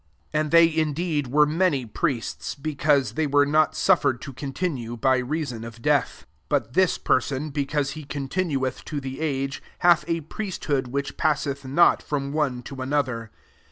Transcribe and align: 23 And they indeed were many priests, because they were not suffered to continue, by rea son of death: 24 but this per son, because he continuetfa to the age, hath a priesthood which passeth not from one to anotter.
23 0.31 0.39
And 0.41 0.49
they 0.51 0.81
indeed 0.81 1.27
were 1.27 1.45
many 1.45 1.85
priests, 1.85 2.55
because 2.55 3.11
they 3.11 3.27
were 3.27 3.45
not 3.45 3.75
suffered 3.75 4.19
to 4.23 4.33
continue, 4.33 4.97
by 4.97 5.19
rea 5.19 5.45
son 5.45 5.63
of 5.63 5.79
death: 5.79 6.25
24 6.49 6.49
but 6.49 6.73
this 6.73 6.97
per 6.97 7.21
son, 7.21 7.51
because 7.51 7.91
he 7.91 8.03
continuetfa 8.03 8.83
to 8.83 8.99
the 8.99 9.19
age, 9.21 9.61
hath 9.81 10.03
a 10.07 10.21
priesthood 10.21 10.87
which 10.87 11.17
passeth 11.17 11.65
not 11.65 12.01
from 12.01 12.33
one 12.33 12.63
to 12.63 12.77
anotter. 12.77 13.29